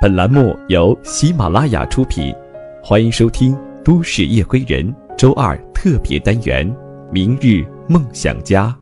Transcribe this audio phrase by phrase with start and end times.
[0.00, 2.34] 本栏目由喜马拉雅出品，
[2.82, 6.66] 欢迎收听《都市夜归人》周二特别单元
[7.12, 8.74] 《明日梦想家》。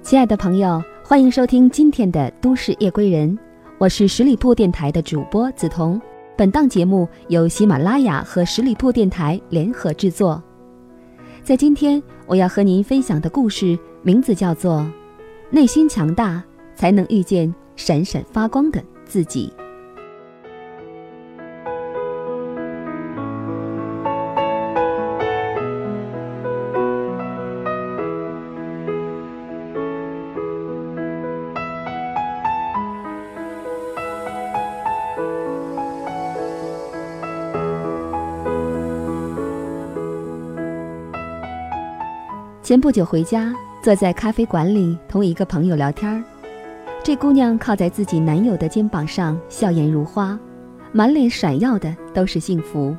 [0.00, 3.36] 亲爱的朋友，欢迎收听今天的《都市夜归人》，
[3.76, 6.00] 我是十里铺电台的主播梓潼。
[6.36, 10.40] 本档节目由喜马拉雅和十里铺电台联合制作。
[11.42, 14.78] 在今天，我要和您分享的故事名字叫做
[15.50, 16.40] 《内心强大，
[16.76, 19.52] 才能遇见闪闪发光的自己》。
[42.74, 46.20] 前不久回家，坐在咖啡馆里同一个朋友聊天儿。
[47.04, 50.36] 这姑娘靠在自己男友的肩膀上，笑颜如花，
[50.90, 52.96] 满脸闪耀的都是幸福。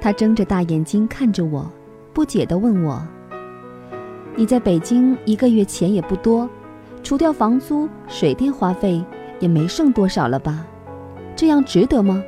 [0.00, 1.70] 她睁着大眼睛看着我，
[2.14, 3.06] 不解地问我
[4.36, 6.48] ：“你在北京一个月钱也不多，
[7.02, 9.04] 除掉房租、水电花费，
[9.38, 10.66] 也没剩多少了吧？
[11.36, 12.24] 这样值得吗？”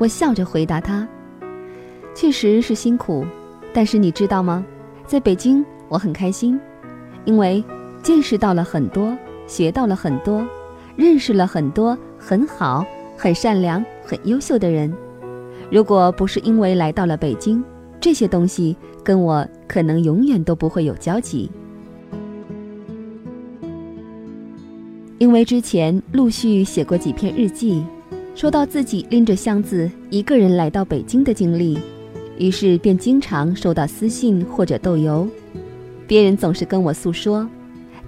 [0.00, 1.06] 我笑着回答她
[2.16, 3.22] ：“确实是辛苦。”
[3.72, 4.64] 但是你知道吗？
[5.06, 6.58] 在北京，我很开心，
[7.24, 7.62] 因为
[8.02, 10.46] 见识到了很多，学到了很多，
[10.96, 12.84] 认识了很多很好、
[13.16, 14.92] 很善良、很优秀的人。
[15.70, 17.62] 如果不是因为来到了北京，
[18.00, 21.50] 这些东西跟我可能永远都不会有交集。
[25.18, 27.84] 因为之前陆续写过几篇日记，
[28.34, 31.78] 说到自己拎着箱子一个人来到北京的经历。
[32.40, 35.28] 于是便经常收到私信或者豆邮，
[36.06, 37.46] 别人总是跟我诉说，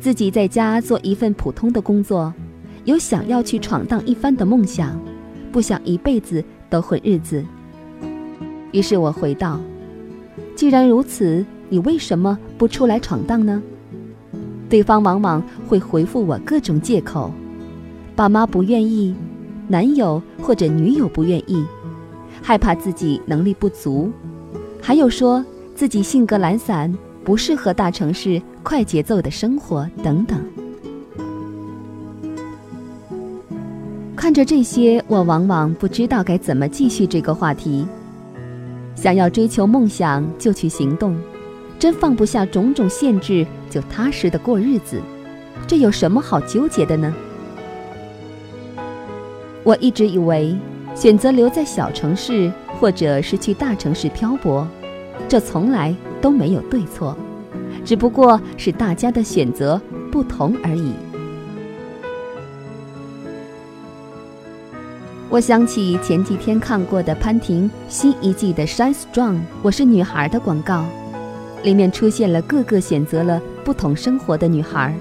[0.00, 2.32] 自己在家做一份普通的工作，
[2.86, 4.98] 有想要去闯荡一番的梦想，
[5.52, 7.44] 不想一辈子都混日子。
[8.72, 9.60] 于是我回道
[10.56, 13.62] ：“既然如此，你为什么不出来闯荡呢？”
[14.70, 17.30] 对方往往会回复我各种借口：
[18.16, 19.14] 爸妈不愿意，
[19.68, 21.62] 男友或者女友不愿意。
[22.44, 24.10] 害怕自己能力不足，
[24.84, 25.42] 还有说
[25.76, 30.40] 自己性格懒散，不适合大城市快节奏的生活等等。
[34.16, 37.86] 看着这些，我往往不知道该怎么继续这个话题。
[38.96, 41.14] 想要追求梦想，就去行动；
[41.78, 45.00] 真放不下种种限制，就踏实的过日子。
[45.64, 47.14] 这有什么好纠结的呢？
[49.62, 50.56] 我一直以为。
[50.94, 54.66] 选择留在小城市，或者是去大城市漂泊，
[55.28, 57.16] 这从来都没有对错，
[57.84, 60.92] 只不过是大家的选择不同而已。
[65.30, 70.84] 我想起前几天看过的潘婷新一季的《Shine Strong》，我是女孩的广告，
[71.62, 74.92] 里面出现了各个选择了不同生活的女孩，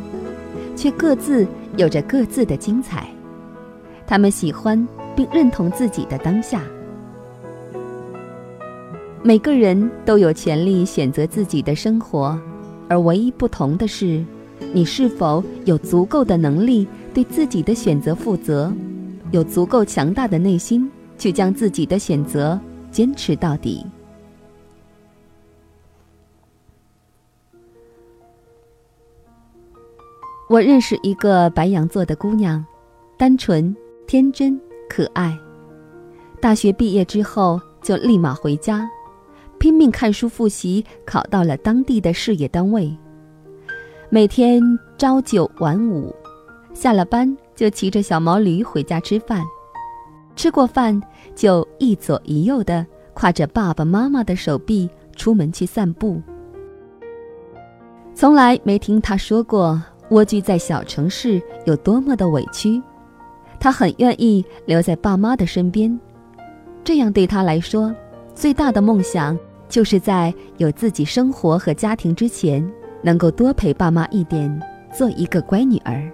[0.75, 3.07] 却各自有着各自的精彩，
[4.05, 4.87] 她们喜欢。
[5.13, 6.61] 并认同自己的当下。
[9.23, 12.37] 每个人都有权利选择自己的生活，
[12.89, 14.25] 而唯一不同的是，
[14.73, 18.73] 你是否有足够的能力对自己的选择负责，
[19.31, 20.89] 有足够强大的内心
[21.19, 22.59] 去将自己的选择
[22.91, 23.85] 坚持到底。
[30.49, 32.65] 我认识一个白羊座的姑娘，
[33.17, 33.73] 单纯
[34.07, 34.59] 天真。
[34.89, 35.39] 可爱。
[36.41, 38.89] 大学毕业之后就立马回家，
[39.61, 42.91] 拼命看书复习，考到了当地的事业单位。
[44.09, 44.59] 每天
[44.97, 46.11] 朝九晚五，
[46.73, 49.43] 下了班就骑着小毛驴回家吃饭。
[50.35, 50.99] 吃过饭
[51.35, 56.19] 就一左一右的挎着爸爸妈妈的手臂出门去散步。
[58.15, 59.79] 从来没听他说过
[60.09, 62.81] 蜗居在小城市有多么的委屈。
[63.59, 65.99] 他很愿意留在爸妈的身边，
[66.83, 67.93] 这样对他来说，
[68.33, 69.37] 最大的梦想
[69.71, 72.61] 就是在有自己生活和家庭之前，
[73.01, 74.61] 能够多陪爸妈一点，
[74.93, 76.11] 做一个乖女儿。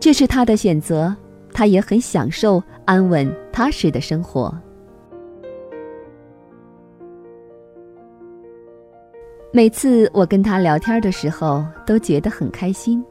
[0.00, 1.14] 这是他的选择，
[1.52, 4.52] 他也很享受安稳踏实的生活。
[9.52, 13.02] 每次我跟他聊天的时候，都觉得很开心。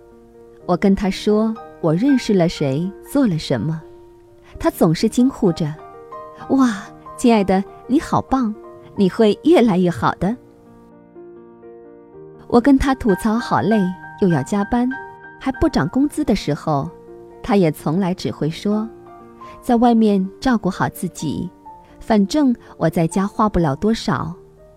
[0.66, 1.56] 我跟他说。
[1.84, 3.82] 我认识了谁，做了什么，
[4.58, 5.76] 他总是惊呼着
[6.52, 6.82] ：“哇，
[7.16, 8.54] 亲爱的，你好棒，
[8.96, 10.36] 你会越来越好的。”
[12.50, 13.80] 我跟他吐槽好累，
[14.22, 14.90] 又要加班，
[15.40, 16.90] 还不涨工资的时候，
[17.42, 18.88] 他也从来只会说
[19.62, 21.50] ：“在外面照顾好自己，
[22.00, 24.34] 反正我在家花不了多少，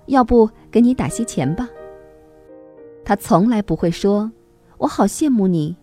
[0.06, 1.68] 要不给你打些钱吧。”
[3.04, 4.30] 他从来不会说
[4.78, 5.76] ：“我好羡慕你，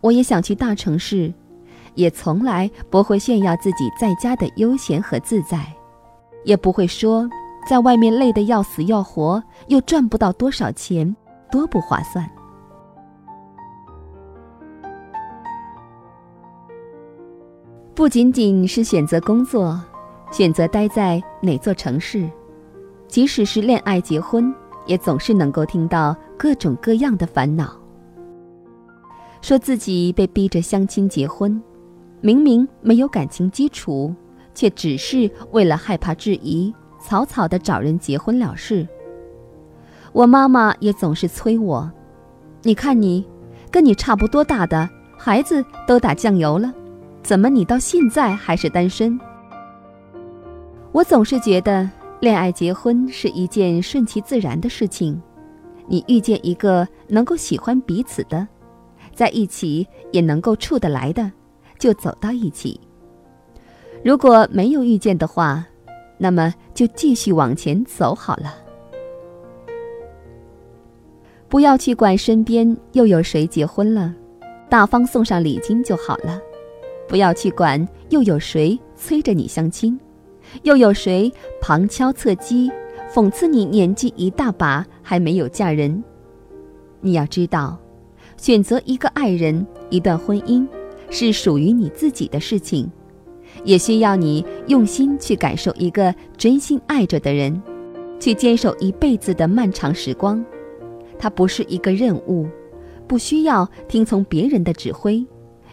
[0.00, 1.32] 我也想去大城市。”
[1.96, 5.58] 也从来不会炫耀自己在家的悠闲和自在，
[6.44, 7.28] 也不会说
[7.68, 11.16] 在外面累得要死要活，又赚不到多少钱。
[11.52, 12.30] 多不划算！
[17.92, 19.80] 不仅仅是选择工作，
[20.30, 22.30] 选择待在哪座城市，
[23.08, 24.54] 即使是恋爱结婚，
[24.86, 27.76] 也总是能够听到各种各样的烦恼。
[29.42, 31.60] 说自己被逼着相亲结婚，
[32.20, 34.14] 明明没有感情基础，
[34.54, 38.86] 却只是为了害怕质疑，草草的找人结婚了事。
[40.12, 41.90] 我妈妈也总是催我
[42.62, 43.24] ：“你看你，
[43.70, 46.72] 跟你差不多大的孩子都打酱油了，
[47.22, 49.18] 怎么你到现在还是单身？”
[50.92, 51.88] 我总是觉得
[52.18, 55.22] 恋爱结婚是一件顺其自然的事情，
[55.86, 58.46] 你遇见一个能够喜欢彼此的，
[59.14, 61.30] 在一起也能够处得来的，
[61.78, 62.80] 就走到一起。
[64.02, 65.66] 如果没有遇见的话，
[66.16, 68.54] 那么就继续往前走好了。
[71.48, 74.14] 不要去管身边又有谁结婚了，
[74.68, 76.40] 大方送上礼金就好了。
[77.08, 79.98] 不要去管又有谁催着你相亲，
[80.62, 81.30] 又有谁
[81.60, 82.70] 旁敲侧击
[83.12, 86.02] 讽刺你年纪一大把还没有嫁人。
[87.00, 87.76] 你要知道，
[88.36, 90.66] 选择一个爱人、一段婚姻，
[91.10, 92.88] 是属于你自己的事情，
[93.64, 97.60] 也需要你用心去感受一个真心爱着的人，
[98.18, 100.44] 去坚守一辈子的漫长时光。
[101.18, 102.48] 它不是一个任务，
[103.06, 105.24] 不需要听从别人的指挥，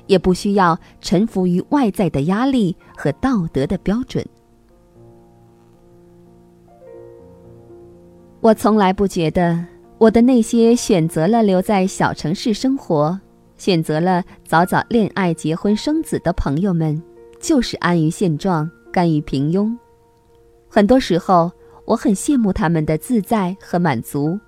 [0.05, 4.25] 也不需要臣服于外在的压力和道德的标准。
[8.41, 9.65] 我从来不觉得
[9.97, 13.19] 我的那些选择了留在小城市生活、
[13.57, 17.01] 选择了早早恋爱、结婚、生子的朋友们，
[17.39, 19.75] 就是安于现状、甘于平庸。
[20.69, 21.51] 很多时候，
[21.85, 24.39] 我很羡慕他们的自在和满足。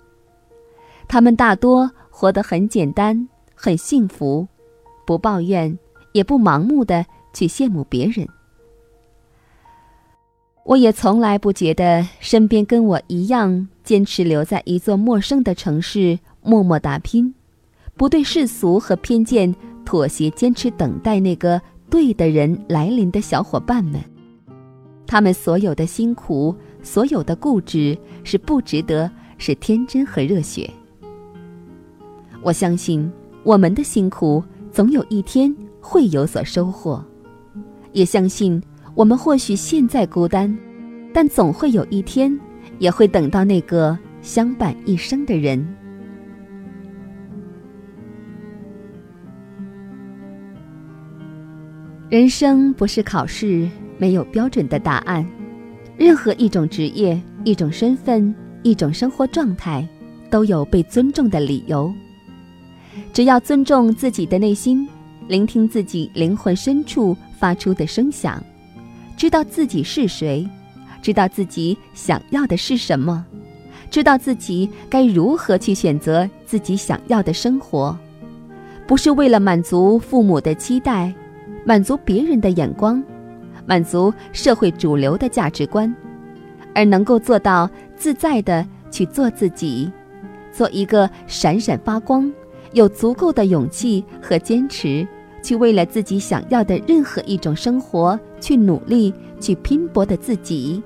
[1.08, 4.48] 他们大多活得很简单，很幸福，
[5.06, 5.78] 不抱怨，
[6.12, 8.28] 也不盲目的去羡慕别人。
[10.66, 17.34] 我也从来不觉得身边跟我一样坚持留在一座陌生的城市默默打拼，
[17.96, 21.60] 不对世俗和偏见妥协，坚持等待那个
[21.90, 24.00] 对的人来临的小伙伴们，
[25.08, 30.70] 他们所有的辛苦，所有的固执，是不值得，是天真和热血。
[32.42, 33.12] 我相信
[33.44, 37.04] 我们的辛苦总有一天会有所收获，
[37.92, 38.62] 也相信
[38.94, 40.56] 我们或许现在孤单，
[41.14, 42.40] 但总会有一天
[42.78, 45.79] 也会等到那个相伴一生的人。
[52.10, 53.70] 人生不是考试，
[54.00, 55.24] 没有标准的答案。
[55.96, 58.34] 任何一种职业、一种身份、
[58.64, 59.88] 一种生活状态，
[60.28, 61.94] 都有被尊重的理由。
[63.14, 64.90] 只要尊重自己的内心，
[65.28, 68.44] 聆听自己灵魂深处发出的声响，
[69.16, 70.50] 知道自己是谁，
[71.04, 73.24] 知道自己想要的是什么，
[73.92, 77.96] 知道自己该如何去选择自己想要的生活，
[78.88, 81.14] 不是为了满足父母的期待，
[81.70, 83.00] 满足别人的眼光，
[83.68, 85.96] 满足社会主流的价值观，
[86.74, 89.92] 而能够做到自在的去做自己，
[90.52, 92.28] 做一个闪闪发光。
[92.74, 95.08] 有足够的勇气和坚持，
[95.44, 100.82] 去为了自己想要的任何一种生活去努力、去拼搏的自己，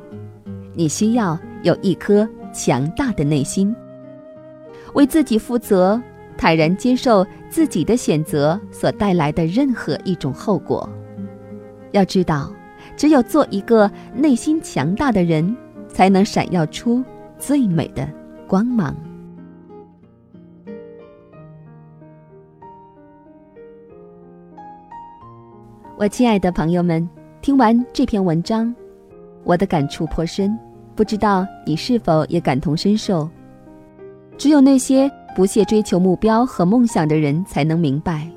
[0.74, 3.74] 你需要有一颗强大的内心，
[4.96, 6.02] 为自己负责，
[6.44, 10.90] 坦然接受自己的选择所带来的任何一种后果。
[11.94, 12.52] 要知道，
[12.98, 15.56] 只有做一个内心强大的人，
[15.88, 17.02] 才能闪耀出
[17.38, 18.06] 最美的
[18.46, 18.94] 光芒。
[25.98, 27.10] 我亲爱的朋友们，
[27.42, 28.76] 听完这篇文章，
[29.46, 30.60] 我的感触颇深，
[30.94, 33.30] 不知道你是否也感同身受？
[34.38, 38.30] 只有那些不懈追求目标和梦想的人才能明白，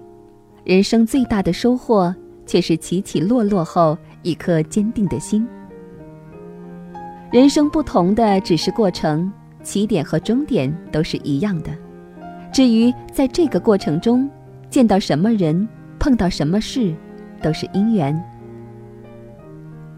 [0.65, 2.15] 人生最大的收获
[2.47, 5.47] 却是起起落落后一颗坚定的心。
[7.31, 9.31] 人生不同的只是过程，
[9.63, 11.71] 起点和终点都是一样的。
[12.53, 14.31] 至于在这个过程中
[14.71, 16.95] 见到什么人、碰到什么事，
[17.43, 18.19] 都是因缘。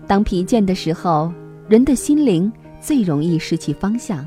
[0.06, 1.32] 当疲倦的时候，
[1.68, 2.50] 人的心灵
[2.80, 4.26] 最容易失去方向，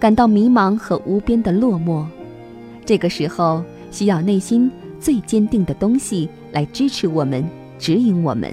[0.00, 2.04] 感到迷茫和无边的落寞。
[2.86, 7.44] 这个时候，需要内心最坚定的东西来支持我们、
[7.78, 8.52] 指引我们。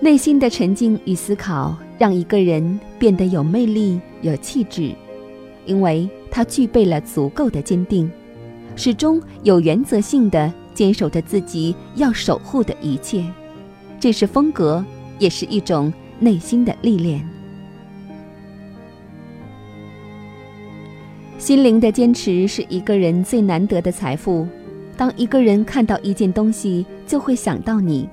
[0.00, 4.90] 内心的沉静与思考，让一个人变得有魅力、有气质。
[5.66, 8.10] 因为他具备了足够的坚定，
[8.74, 13.24] 始终有原则性的坚守着自己要守护的一切，
[13.98, 14.84] 这是风格，
[15.18, 17.35] 也是一种内心的历练。
[21.38, 24.46] 心灵的坚持是一个人最难得的财富。
[24.96, 28.08] 当一个人看到一件东西就会想到你，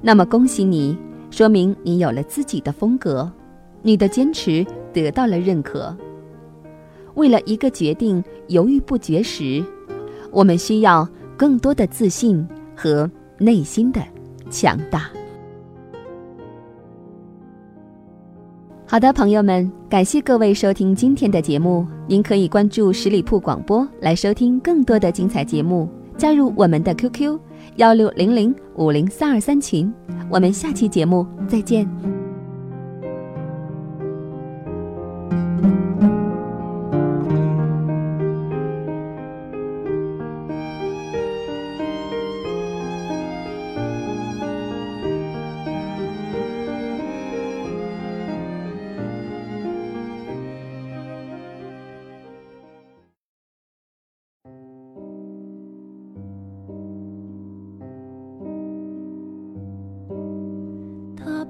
[0.00, 0.96] 那么恭喜你，
[1.30, 3.30] 说明你有了自己的风格，
[3.82, 5.94] 你的坚持得到了认可。
[7.14, 9.62] 为了一个决定犹豫不决时，
[10.30, 11.06] 我们需要
[11.36, 12.46] 更多的自信
[12.76, 14.00] 和内心的
[14.48, 15.10] 强大。
[18.90, 21.86] 好的，朋友们，感谢各位收听今天的节目。
[22.08, 27.38] 您可以关注十里铺广播来收听更多的精彩节目，加入我们的 QQ
[27.76, 29.94] 幺六零零五零三二三群。
[30.28, 31.88] 我们下期节目再见。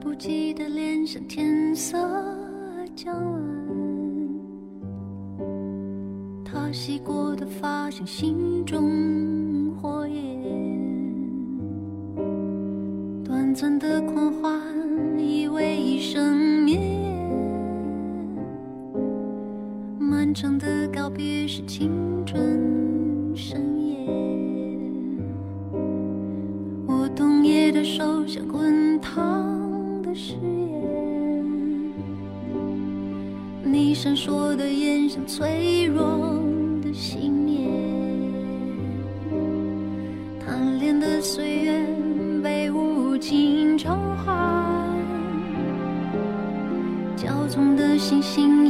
[0.01, 1.99] 不羁的脸像天色
[2.97, 3.43] 将晚，
[6.43, 10.43] 他洗过的发像心中火焰，
[13.23, 14.59] 短暂的狂欢
[15.19, 17.29] 以为一生绵延，
[19.99, 24.09] 漫长的告别是青春盛宴，
[26.87, 29.60] 我冬夜的手像滚烫。
[30.15, 31.93] 誓言，
[33.63, 36.41] 你闪烁的眼像脆弱
[36.83, 37.71] 的信念，
[40.45, 41.87] 贪恋的岁月
[42.43, 44.89] 被无情偿还，
[47.17, 48.65] 骄纵的星星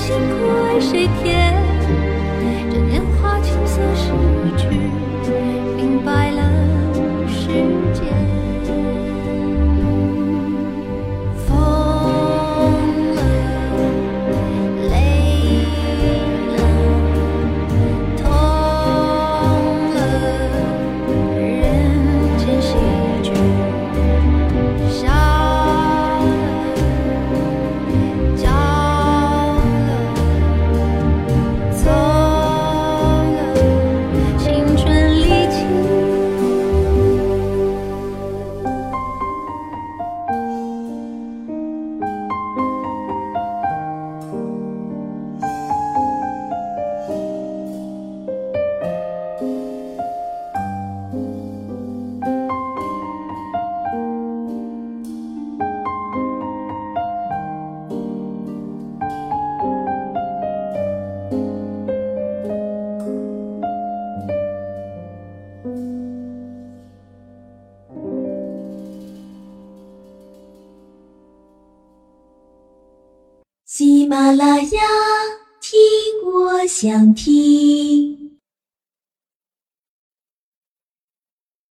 [0.00, 1.69] 辛苦为谁甜？
[74.30, 74.80] 啦啦呀，
[75.60, 75.80] 听
[76.24, 78.09] 我想听。